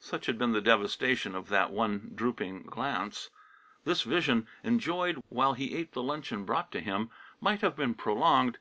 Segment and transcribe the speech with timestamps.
[0.00, 3.30] Such had been the devastation of that one drooping glance.
[3.84, 7.08] This vision, enjoyed while he ate of the luncheon brought to him,
[7.40, 8.58] might have been prolonged.